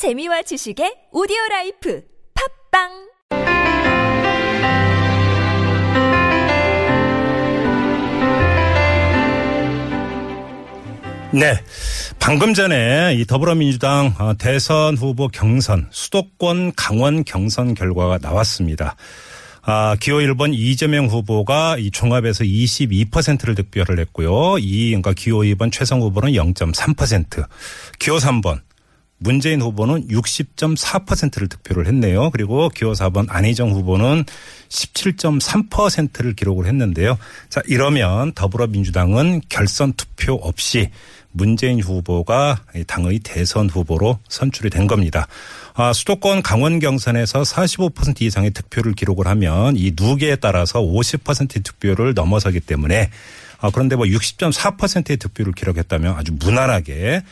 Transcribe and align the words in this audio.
재미와 0.00 0.40
지식의 0.40 1.12
오디오 1.12 1.36
라이프 1.50 2.02
팟빵 2.72 2.88
네. 11.38 11.52
방금 12.18 12.54
전에 12.54 13.14
이 13.14 13.26
더불어민주당 13.26 14.14
어, 14.18 14.32
대선 14.38 14.96
후보 14.96 15.28
경선 15.28 15.88
수도권 15.90 16.72
강원 16.76 17.22
경선 17.22 17.74
결과가 17.74 18.20
나왔습니다. 18.22 18.96
아, 19.60 19.96
기호 20.00 20.16
1번 20.20 20.54
이재명 20.54 21.08
후보가 21.08 21.76
이 21.76 21.90
종합에서 21.90 22.44
22%를 22.44 23.54
득표를 23.54 23.98
했고요. 23.98 24.56
이 24.60 24.86
그러니까 24.92 25.12
기호 25.12 25.40
2번 25.40 25.70
최성 25.70 26.00
후보는 26.00 26.32
0.3%. 26.32 27.46
기호 27.98 28.16
3번 28.16 28.62
문재인 29.22 29.60
후보는 29.60 30.08
60.4%를 30.08 31.48
득표를 31.48 31.86
했네요. 31.86 32.30
그리고 32.30 32.70
기호 32.70 32.92
4번 32.92 33.26
안희정 33.28 33.70
후보는 33.70 34.24
17.3%를 34.70 36.34
기록을 36.34 36.66
했는데요. 36.66 37.18
자, 37.50 37.60
이러면 37.66 38.32
더불어민주당은 38.32 39.42
결선 39.50 39.92
투표 39.92 40.34
없이 40.34 40.90
문재인 41.32 41.80
후보가 41.80 42.64
당의 42.86 43.20
대선 43.20 43.68
후보로 43.68 44.18
선출이 44.28 44.70
된 44.70 44.86
겁니다. 44.86 45.28
아, 45.74 45.92
수도권 45.92 46.42
강원 46.42 46.78
경선에서 46.78 47.42
45% 47.42 48.22
이상의 48.22 48.50
득표를 48.50 48.94
기록을 48.94 49.26
하면 49.26 49.76
이 49.76 49.92
누계에 49.94 50.36
따라서 50.36 50.80
50%의 50.80 51.62
득표를 51.62 52.14
넘어서기 52.14 52.60
때문에 52.60 53.10
아, 53.60 53.70
그런데 53.70 53.94
뭐 53.94 54.06
60.4%의 54.06 55.18
득표를 55.18 55.52
기록했다면 55.52 56.16
아주 56.16 56.32
무난하게 56.38 57.16
아, 57.16 57.22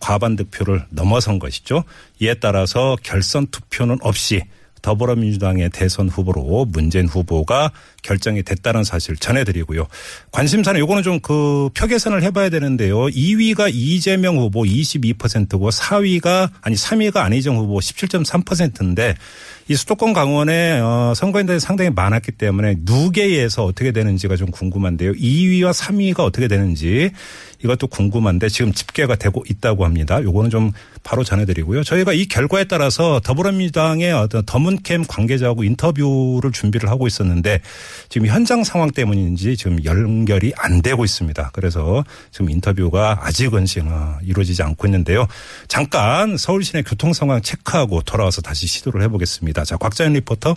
과반 0.00 0.36
득표를 0.36 0.84
넘어선 0.90 1.38
것이죠. 1.38 1.84
이에 2.20 2.34
따라서 2.34 2.96
결선 3.02 3.46
투표는 3.48 3.98
없이 4.00 4.42
더불어민주당의 4.84 5.70
대선 5.70 6.10
후보로 6.10 6.66
문재인 6.66 7.08
후보가 7.08 7.72
결정이 8.02 8.42
됐다는 8.42 8.84
사실 8.84 9.16
전해드리고요. 9.16 9.86
관심사는 10.30 10.78
요거는 10.78 11.02
좀 11.02 11.14
그 11.22 11.70
표계선을 11.74 12.22
해봐야 12.22 12.50
되는데요. 12.50 13.06
2위가 13.06 13.70
이재명 13.72 14.36
후보 14.36 14.62
22%고 14.64 15.70
4위가 15.70 16.50
아니 16.60 16.76
3위가 16.76 17.16
안희정 17.16 17.56
후보 17.56 17.78
17.3%인데 17.78 19.14
이 19.66 19.74
수도권 19.74 20.12
강원에 20.12 20.78
어 20.80 21.14
선거인들이 21.16 21.58
상당히 21.58 21.90
많았기 21.90 22.32
때문에 22.32 22.76
누계에서 22.80 23.64
어떻게 23.64 23.92
되는지가 23.92 24.36
좀 24.36 24.50
궁금한데요. 24.50 25.12
2위와 25.12 25.72
3위가 25.72 26.20
어떻게 26.20 26.48
되는지 26.48 27.10
이것도 27.64 27.86
궁금한데 27.86 28.50
지금 28.50 28.72
집계가 28.72 29.16
되고 29.16 29.42
있다고 29.48 29.86
합니다. 29.86 30.22
요거는 30.22 30.50
좀 30.50 30.72
바로 31.02 31.24
전해드리고요. 31.24 31.82
저희가 31.82 32.12
이 32.12 32.26
결과에 32.26 32.64
따라서 32.64 33.20
더불어민주당의 33.20 34.12
어떤 34.12 34.44
더문캠 34.44 35.04
관계자하고 35.06 35.64
인터뷰를 35.64 36.52
준비를 36.52 36.90
하고 36.90 37.06
있었는데 37.06 37.60
지금 38.10 38.26
현장 38.26 38.64
상황 38.64 38.90
때문인지 38.90 39.56
지금 39.56 39.82
연결이 39.84 40.52
안 40.56 40.82
되고 40.82 41.04
있습니다. 41.04 41.50
그래서 41.54 42.04
지금 42.30 42.50
인터뷰가 42.50 43.20
아직은 43.22 43.64
지금 43.64 43.88
어, 43.90 44.18
이루어지지 44.22 44.62
않고 44.62 44.86
있는데요. 44.86 45.26
잠깐 45.68 46.36
서울 46.36 46.64
시내 46.64 46.82
교통 46.82 47.14
상황 47.14 47.40
체크하고 47.40 48.02
돌아와서 48.02 48.42
다시 48.42 48.66
시도를 48.66 49.02
해보겠습니다. 49.02 49.53
자, 49.62 49.76
곽자연 49.76 50.14
리포터. 50.14 50.56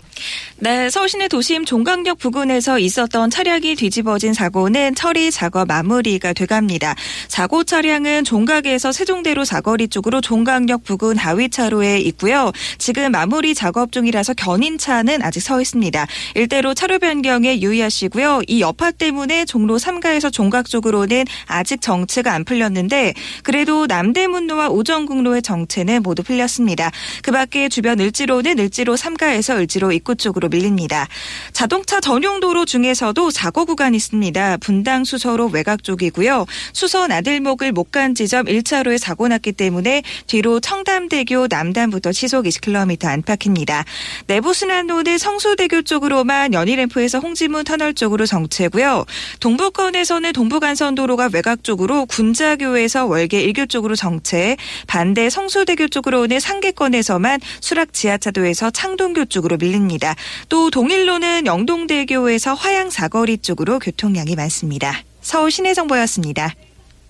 네, 0.56 0.90
서울시내 0.90 1.28
도심 1.28 1.64
종강역 1.64 2.18
부근에서 2.18 2.78
있었던 2.80 3.30
차량이 3.30 3.76
뒤집어진 3.76 4.32
사고는 4.34 4.94
처리 4.94 5.30
작업 5.30 5.68
마무리가 5.68 6.32
돼갑니다. 6.32 6.96
사고 7.28 7.62
차량은 7.62 8.24
종각에서 8.24 8.90
세종대로 8.90 9.44
사거리 9.44 9.88
쪽으로 9.88 10.20
종강역 10.20 10.82
부근 10.84 11.16
하위 11.16 11.48
차로에 11.48 11.98
있고요. 12.00 12.50
지금 12.78 13.12
마무리 13.12 13.54
작업 13.54 13.92
중이라서 13.92 14.34
견인차는 14.34 15.22
아직 15.22 15.40
서 15.40 15.60
있습니다. 15.60 16.06
일대로 16.34 16.74
차로 16.74 16.98
변경에 16.98 17.60
유의하시고요. 17.60 18.42
이 18.48 18.60
여파 18.60 18.90
때문에 18.90 19.44
종로 19.44 19.78
3가에서 19.78 20.32
종각 20.32 20.68
쪽으로는 20.68 21.24
아직 21.46 21.80
정체가 21.80 22.32
안 22.32 22.44
풀렸는데 22.44 23.14
그래도 23.42 23.86
남대문로와 23.86 24.68
오정국로의 24.70 25.42
정체는 25.42 26.02
모두 26.02 26.22
풀렸습니다. 26.22 26.90
그 27.22 27.30
밖에 27.30 27.68
주변 27.68 28.00
을지로는 28.00 28.58
을지로 28.58 28.87
3가에서 28.94 29.56
을지로 29.56 29.90
입구 29.90 30.14
쪽으로 30.14 30.48
밀립니다. 30.48 31.08
자동차 31.52 32.00
전용 32.00 32.38
도로 32.40 32.64
중에서도 32.64 33.30
사고 33.30 33.64
구간이 33.64 33.96
있습니다. 33.96 34.58
분당 34.58 35.04
수서로 35.04 35.46
외곽 35.48 35.82
쪽이고요. 35.82 36.46
수서 36.72 37.08
나들목을 37.08 37.72
못 37.72 37.88
간 37.90 38.14
지점 38.14 38.44
1차로에 38.44 38.98
사고 38.98 39.28
났기 39.28 39.52
때문에 39.52 40.02
뒤로 40.26 40.60
청담대교 40.60 41.46
남단부터 41.48 42.12
시속 42.12 42.44
20km 42.44 43.06
안팎입니다. 43.06 43.84
내부순환로는 44.26 45.16
성수대교 45.16 45.82
쪽으로만 45.82 46.52
연희램프에서 46.52 47.18
홍지문 47.18 47.64
터널 47.64 47.94
쪽으로 47.94 48.26
정체고요. 48.26 49.06
동부권에서는 49.40 50.32
동부간선도로가 50.32 51.30
외곽 51.32 51.64
쪽으로 51.64 52.04
군자교에서 52.06 53.06
월계 53.06 53.46
1교 53.52 53.68
쪽으로 53.68 53.96
정체, 53.96 54.56
반대 54.86 55.30
성수대교 55.30 55.88
쪽으로는 55.88 56.40
상계권에서만 56.40 57.40
수락 57.60 57.92
지하차도에서 57.92 58.70
창동교 58.78 59.24
쪽으로 59.24 59.56
밀립니다. 59.56 60.14
또 60.48 60.70
동일로는 60.70 61.46
영동대교에서 61.46 62.54
화양 62.54 62.90
사거리 62.90 63.38
쪽으로 63.38 63.80
교통량이 63.80 64.36
많습니다. 64.36 65.02
서울 65.20 65.50
시내 65.50 65.74
정보였습니다. 65.74 66.54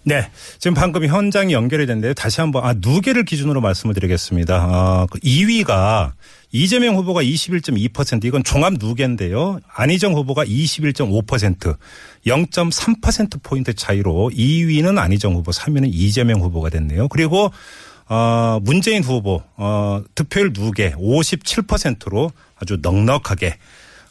네. 0.04 0.30
지금 0.58 0.72
방금 0.72 1.04
현장이 1.04 1.52
연결이 1.52 1.84
됐는데 1.84 2.14
다시 2.14 2.40
한번, 2.40 2.64
아, 2.64 2.72
누계를 2.74 3.26
기준으로 3.26 3.60
말씀을 3.60 3.94
드리겠습니다. 3.94 4.54
아, 4.54 5.06
그 5.10 5.18
2위가 5.18 6.12
이재명 6.52 6.96
후보가 6.96 7.22
21.2% 7.22 8.24
이건 8.24 8.42
종합 8.44 8.72
누계인데요. 8.80 9.60
안희정 9.70 10.14
후보가 10.14 10.46
21.5% 10.46 11.76
0.3%포인트 12.26 13.74
차이로 13.74 14.30
2위는 14.34 14.96
안희정 14.96 15.34
후보, 15.34 15.50
3위는 15.50 15.90
이재명 15.92 16.40
후보가 16.40 16.70
됐네요. 16.70 17.08
그리고 17.08 17.50
어, 18.08 18.58
문재인 18.62 19.02
후보, 19.02 19.42
어, 19.56 20.02
득표율 20.14 20.52
누계 20.54 20.92
57%로 20.92 22.30
아주 22.60 22.78
넉넉하게 22.80 23.56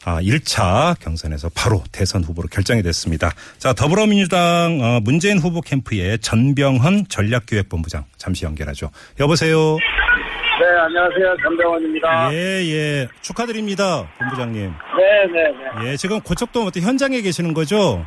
아, 0.06 0.22
1차 0.22 0.98
경선에서 1.02 1.50
바로 1.54 1.84
대선 1.92 2.24
후보로 2.24 2.48
결정이 2.48 2.82
됐습니다. 2.82 3.34
자, 3.58 3.74
더불어민주당 3.74 4.80
어, 4.82 5.00
문재인 5.02 5.38
후보 5.38 5.60
캠프의 5.60 6.18
전병헌 6.20 7.08
전략기획본부장 7.10 8.06
잠시 8.16 8.46
연결하죠. 8.46 8.90
여보세요. 9.20 9.78
네, 10.60 10.66
안녕하세요. 10.80 11.36
전병헌입니다. 11.44 12.34
예, 12.34 12.38
예. 12.38 13.08
축하드립니다. 13.22 14.08
본부장님. 14.18 14.72
네, 14.98 15.26
네, 15.34 15.84
네. 15.84 15.92
예, 15.92 15.98
지금 15.98 16.22
고척동 16.22 16.66
어떤 16.66 16.84
현장에 16.84 17.22
계시는 17.22 17.54
거죠? 17.54 18.06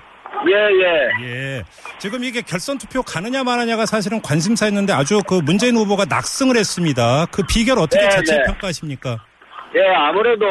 예, 0.49 0.55
예. 0.55 1.27
예. 1.27 1.63
지금 1.99 2.25
이게 2.25 2.41
결선 2.41 2.79
투표 2.79 3.03
가느냐 3.03 3.45
마느냐가 3.45 3.87
사실은 3.87 4.21
관심사였는데 4.23 4.93
아주 4.93 5.21
그 5.29 5.35
문재인 5.45 5.77
후보가 5.77 6.07
낙승을 6.09 6.57
했습니다. 6.57 7.27
그 7.31 7.43
비결 7.49 7.79
어떻게 7.79 8.03
네, 8.03 8.09
자체 8.09 8.37
네. 8.37 8.43
평가하십니까? 8.47 9.19
예, 9.77 9.87
아무래도, 9.95 10.47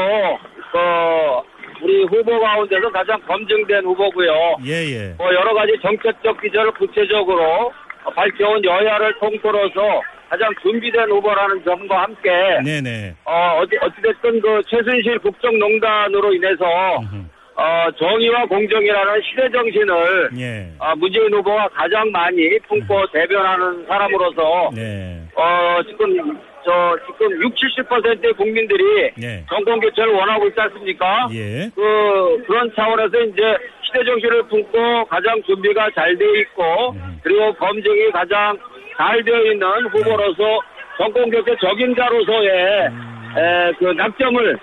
그, 0.72 1.84
우리 1.84 2.04
후보 2.04 2.40
가운데서 2.40 2.90
가장 2.92 3.20
검증된 3.28 3.84
후보고요. 3.84 4.58
예, 4.66 4.74
예. 4.92 5.14
뭐, 5.18 5.28
여러 5.34 5.54
가지 5.54 5.74
정책적 5.82 6.42
기조를 6.42 6.72
구체적으로 6.74 7.72
밝혀온 8.16 8.64
여야를 8.64 9.14
통틀어서 9.20 10.02
가장 10.30 10.54
준비된 10.62 11.10
후보라는 11.10 11.64
점과 11.66 12.04
함께, 12.04 12.30
네네. 12.64 13.16
어, 13.26 13.60
어찌, 13.62 13.76
어찌됐든 13.82 14.40
그 14.42 14.62
최순실 14.70 15.20
국정농단으로 15.20 16.34
인해서, 16.34 16.66
음흠. 17.00 17.39
어, 17.60 17.92
정의와 17.92 18.46
공정이라는 18.46 19.22
시대 19.22 19.50
정신을, 19.52 20.30
예. 20.40 20.72
아, 20.80 20.96
문재인 20.96 21.34
후보가 21.34 21.68
가장 21.74 22.10
많이 22.10 22.58
품고 22.60 23.08
대변하는 23.12 23.86
사람으로서, 23.86 24.70
네. 24.74 25.20
어, 25.36 25.82
지금, 25.84 26.40
저, 26.64 26.98
지금 27.06 27.30
60, 27.42 27.76
70%의 27.90 28.34
국민들이 28.36 29.12
네. 29.18 29.44
정권 29.50 29.78
교체를 29.82 30.14
원하고 30.14 30.48
있지 30.48 30.62
않습니까? 30.62 31.28
예. 31.34 31.70
그, 31.76 32.44
그런 32.48 32.72
차원에서 32.74 33.20
이제 33.24 33.58
시대 33.84 34.06
정신을 34.06 34.44
품고 34.44 35.06
가장 35.08 35.44
준비가 35.44 35.90
잘 35.94 36.18
되어 36.18 36.34
있고, 36.36 36.92
음. 36.92 37.20
그리고 37.22 37.54
검증이 37.56 38.10
가장 38.12 38.58
잘 38.96 39.22
되어 39.26 39.52
있는 39.52 39.68
후보로서 39.88 40.62
정권 40.98 41.30
교체 41.30 41.54
적임자로서의 41.60 43.09
에, 43.38 43.74
그 43.78 43.86
낙점을 43.86 44.52
에, 44.52 44.58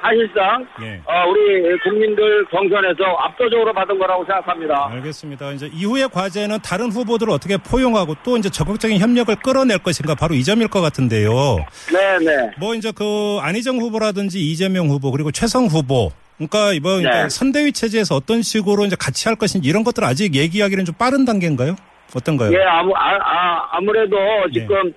사실상 0.00 0.66
예. 0.82 1.00
어, 1.04 1.28
우리 1.28 1.78
국민들 1.80 2.44
경선에서 2.46 3.04
압도적으로 3.18 3.72
받은 3.72 3.98
거라고 3.98 4.24
생각합니다. 4.24 4.88
알겠습니다. 4.92 5.52
이제 5.52 5.70
이후의 5.72 6.08
과제는 6.08 6.58
다른 6.64 6.90
후보들을 6.90 7.32
어떻게 7.32 7.56
포용하고 7.56 8.14
또 8.22 8.36
이제 8.36 8.48
적극적인 8.48 8.98
협력을 8.98 9.34
끌어낼 9.36 9.78
것인가 9.78 10.14
바로 10.14 10.34
이 10.34 10.42
점일 10.44 10.68
것 10.68 10.80
같은데요. 10.80 11.30
네 11.92 12.18
네. 12.18 12.50
뭐 12.58 12.74
이제 12.74 12.92
그 12.94 13.38
안희정 13.40 13.78
후보라든지 13.78 14.40
이재명 14.40 14.88
후보 14.88 15.10
그리고 15.10 15.30
최성 15.30 15.66
후보 15.66 16.10
그러니까 16.36 16.72
이번 16.72 17.02
네. 17.02 17.28
선대위 17.28 17.72
체제에서 17.72 18.16
어떤 18.16 18.42
식으로 18.42 18.84
이제 18.84 18.96
같이 18.98 19.28
할 19.28 19.36
것인지 19.36 19.68
이런 19.68 19.84
것들 19.84 20.04
아직 20.04 20.34
얘기하기는 20.34 20.84
좀 20.84 20.94
빠른 20.98 21.24
단계인가요? 21.24 21.76
어떤가요? 22.14 22.52
예, 22.52 22.62
아무, 22.64 22.92
아, 22.94 23.16
아, 23.22 23.68
아무래도 23.72 24.16
네. 24.52 24.60
지금 24.60 24.92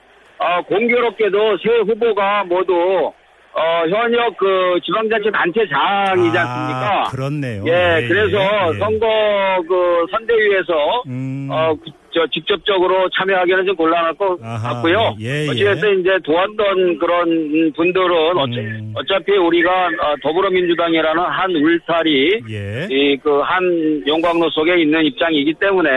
어, 0.45 0.61
공교롭게도 0.63 1.57
세 1.57 1.69
후보가 1.87 2.43
모두 2.43 3.11
어, 3.57 3.87
현역 3.87 4.35
그 4.37 4.77
지방자치 4.83 5.31
단체장이지 5.31 6.37
않습니까? 6.37 6.99
아, 6.99 7.03
그렇네요. 7.09 7.63
예, 7.65 8.05
그래서 8.05 8.37
예. 8.37 8.77
선거 8.77 9.07
그 9.67 10.05
선대위에서 10.11 11.03
음. 11.07 11.47
어, 11.49 11.73
그, 11.81 11.89
저 12.13 12.25
직접적으로 12.27 13.09
참여하기는 13.09 13.65
좀 13.65 13.75
곤란할 13.75 14.13
것 14.15 14.37
아하, 14.43 14.73
같고요. 14.75 15.15
예, 15.21 15.45
예. 15.45 15.49
어찌됐든 15.49 16.01
이제 16.01 16.17
도왔던 16.23 16.99
그런 16.99 17.73
분들은 17.75 18.37
어차, 18.37 18.59
음. 18.59 18.93
어차피 18.95 19.31
우리가 19.37 19.71
어, 19.71 20.15
더불어민주당이라는 20.21 21.23
한 21.23 21.51
울타리 21.55 22.41
예. 22.49 22.87
이그 22.89 23.39
한 23.39 24.03
용광로 24.05 24.49
속에 24.49 24.81
있는 24.81 25.05
입장이기 25.05 25.53
때문에. 25.55 25.89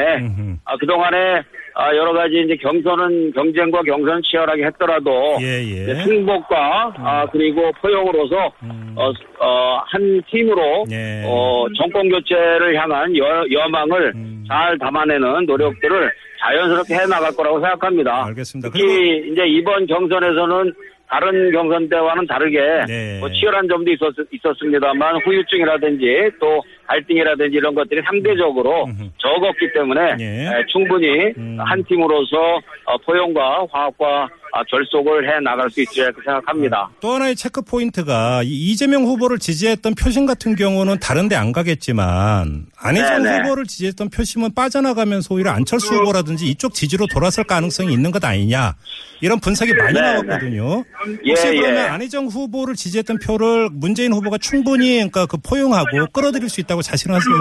아, 0.65 0.77
그동안에 0.77 1.43
아, 1.81 1.95
여러 1.95 2.13
가지 2.13 2.41
이제 2.45 2.57
경선은 2.57 3.31
경쟁과 3.35 3.83
경선 3.83 4.21
치열하게 4.25 4.65
했더라도 4.65 5.37
예, 5.41 5.63
예. 5.63 5.95
승복과 6.03 6.95
아, 6.97 7.27
그리고 7.31 7.71
포용으로서 7.81 8.53
음. 8.65 8.97
어, 8.97 9.13
어, 9.39 9.81
한 9.87 10.21
팀으로 10.29 10.85
예. 10.91 11.23
어, 11.25 11.67
정권 11.77 12.09
교체를 12.09 12.75
향한 12.75 13.17
여, 13.17 13.45
여망을 13.49 14.13
음. 14.17 14.45
잘 14.49 14.77
담아내는 14.77 15.47
노력들을 15.47 16.11
자연스럽게 16.41 16.95
해 16.95 17.07
나갈 17.07 17.31
거라고 17.37 17.61
생각합니다. 17.61 18.27
알겠습니다. 18.27 18.71
특히 18.73 19.31
이제 19.31 19.47
이번 19.47 19.87
경선에서는 19.87 20.73
다른 21.09 21.53
경선 21.53 21.89
때와는 21.89 22.27
다르게 22.27 22.59
네. 22.89 23.21
뭐 23.21 23.31
치열한 23.31 23.69
점도 23.69 23.89
있었, 23.93 24.13
있었습니다만 24.33 25.21
후유증이라든지 25.25 26.33
또 26.41 26.61
갈등이라든지 26.89 27.57
이런 27.57 27.75
것들이 27.75 28.01
상대적으로. 28.05 28.89
적었기 29.19 29.73
때문에 29.75 30.17
예. 30.21 30.47
에, 30.47 30.65
충분히 30.73 31.07
음. 31.37 31.59
한 31.61 31.85
팀으로서 31.85 32.57
어, 32.87 32.97
포용과 33.05 33.67
화합과 33.71 34.29
아, 34.53 34.63
결속을 34.65 35.29
해 35.29 35.41
나갈 35.41 35.69
수 35.71 35.83
있을까 35.83 36.21
생각합니다. 36.25 36.91
또 37.01 37.13
하나의 37.13 37.37
체크 37.37 37.61
포인트가 37.61 38.43
이 38.43 38.49
이재명 38.49 39.05
후보를 39.05 39.39
지지했던 39.39 39.95
표심 39.95 40.27
같은 40.27 40.57
경우는 40.57 40.99
다른데 41.01 41.37
안 41.37 41.53
가겠지만 41.53 42.67
안희정 42.79 43.23
네네. 43.23 43.39
후보를 43.43 43.65
지지했던 43.65 44.09
표심은 44.11 44.55
빠져나가면서 44.55 45.35
오히려 45.35 45.51
안철수 45.51 45.95
후보라든지 45.95 46.47
이쪽 46.47 46.73
지지로 46.73 47.07
돌아설 47.13 47.45
가능성이 47.45 47.93
있는 47.93 48.11
것 48.11 48.25
아니냐 48.25 48.75
이런 49.21 49.39
분석이 49.41 49.75
많이 49.75 49.95
네네. 49.95 50.07
나왔거든요. 50.07 50.85
예, 51.25 51.31
혹시 51.31 51.47
그러면 51.49 51.77
예. 51.77 51.89
안희정 51.89 52.27
후보를 52.27 52.75
지지했던 52.75 53.19
표를 53.19 53.69
문재인 53.73 54.13
후보가 54.13 54.39
충분히 54.39 54.97
그러니까 54.97 55.27
그 55.27 55.37
포용하고 55.37 56.07
끌어들일 56.13 56.49
수 56.49 56.61
있다고 56.61 56.78
자신하세요? 56.83 57.37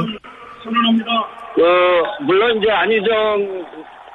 그 1.55 2.23
물론 2.23 2.57
이제 2.57 2.69
안희정 2.69 3.65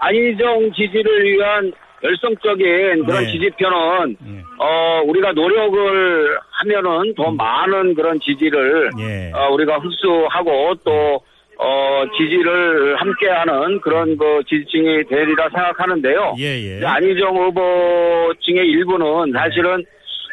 안희정 0.01 0.73
지지를 0.73 1.25
위한 1.25 1.73
열성적인 2.03 3.07
그런 3.07 3.25
네. 3.25 3.31
지지표는 3.31 4.17
예. 4.27 4.43
어 4.59 5.03
우리가 5.07 5.33
노력을 5.33 6.39
하면은 6.51 7.15
더 7.15 7.31
많은 7.31 7.95
그런 7.95 8.19
지지를 8.21 8.91
음. 8.95 9.01
예. 9.01 9.33
어, 9.35 9.51
우리가 9.53 9.79
흡수하고 9.79 10.75
또 10.85 11.21
어, 11.59 12.05
지지를 12.19 12.97
함께하는 12.97 13.81
그런 13.81 14.17
그 14.17 14.43
지지층이 14.49 15.05
되리라 15.09 15.49
생각하는데요. 15.51 16.35
예, 16.39 16.81
예. 16.81 16.85
안희정 16.85 17.37
후보층의 17.37 18.67
일부는 18.67 19.33
사실은 19.33 19.85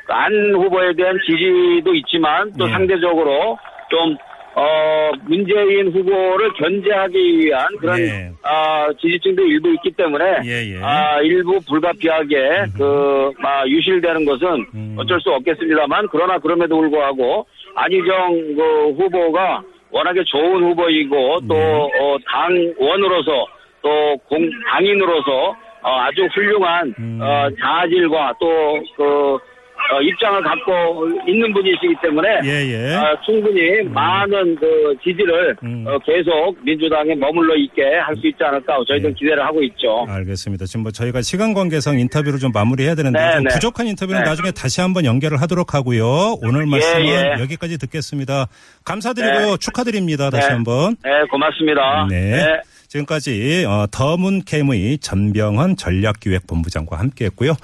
안 0.07 0.33
후보에 0.55 0.93
대한 0.93 1.15
지지도 1.27 1.93
있지만 1.93 2.51
또 2.57 2.67
예. 2.67 2.71
상대적으로 2.71 3.59
좀 3.91 4.17
어, 4.55 5.11
문재인 5.25 5.87
후보를 5.91 6.51
견제하기 6.53 7.39
위한 7.39 7.67
그런 7.79 7.99
예. 7.99 8.31
아, 8.43 8.87
지지층도 8.99 9.43
일부 9.43 9.69
있기 9.75 9.91
때문에 9.91 10.41
예, 10.45 10.73
예. 10.73 10.81
아, 10.81 11.21
일부 11.21 11.59
불가피하게 11.67 12.65
그 12.75 13.31
아, 13.43 13.65
유실되는 13.67 14.25
것은 14.25 14.65
음. 14.73 14.95
어쩔 14.97 15.21
수 15.21 15.29
없겠습니다만 15.31 16.07
그러나 16.11 16.37
그럼에도 16.39 16.77
불구하고 16.77 17.45
안희정 17.75 18.55
그 18.55 18.91
후보가 18.97 19.63
워낙에 19.91 20.23
좋은 20.25 20.63
후보이고 20.63 21.39
또 21.47 21.53
네. 21.53 21.99
어, 21.99 22.17
당원으로서 22.27 23.45
또 23.81 24.17
공, 24.27 24.49
당인으로서 24.71 25.55
어, 25.81 25.99
아주 26.01 26.27
훌륭한 26.33 26.93
음. 26.99 27.19
어, 27.21 27.49
자질과 27.61 28.33
또그 28.39 29.37
어, 29.91 30.01
입장을 30.01 30.41
갖고 30.43 31.07
있는 31.27 31.51
분이시기 31.51 31.95
때문에 32.01 32.27
예, 32.45 32.49
예. 32.71 32.95
아, 32.95 33.15
충분히 33.25 33.81
많은 33.89 34.55
그 34.55 34.95
지지를 35.03 35.55
음. 35.63 35.83
어, 35.87 35.97
계속 36.05 36.55
민주당에 36.63 37.15
머물러 37.15 37.55
있게 37.55 37.81
할 38.05 38.15
수 38.19 38.27
있지 38.27 38.43
않을까 38.43 38.77
저희들은 38.87 39.13
네. 39.13 39.17
기대를 39.17 39.43
하고 39.45 39.63
있죠. 39.63 40.05
알겠습니다. 40.09 40.65
지금 40.65 40.83
뭐 40.83 40.91
저희가 40.91 41.21
시간 41.21 41.53
관계상 41.53 41.99
인터뷰를 41.99 42.37
좀 42.39 42.51
마무리해야 42.53 42.95
되는데 42.95 43.17
네, 43.19 43.31
좀 43.35 43.43
네. 43.45 43.49
부족한 43.53 43.87
인터뷰는 43.87 44.23
네. 44.23 44.29
나중에 44.29 44.51
다시 44.51 44.81
한번 44.81 45.05
연결을 45.05 45.41
하도록 45.41 45.73
하고요. 45.73 46.37
오늘 46.43 46.65
말씀은 46.65 47.05
예. 47.05 47.41
여기까지 47.41 47.77
듣겠습니다. 47.77 48.47
감사드리고요. 48.85 49.51
네. 49.51 49.57
축하드립니다. 49.59 50.29
다시 50.29 50.47
네. 50.47 50.53
한번. 50.53 50.95
네, 51.03 51.09
고맙습니다. 51.31 52.07
네. 52.09 52.59
지금까지 52.89 53.65
어, 53.67 53.85
더문 53.91 54.41
캠의 54.43 54.97
전병헌 54.97 55.77
전략기획본부장과 55.77 56.97
함께했고요. 56.99 57.53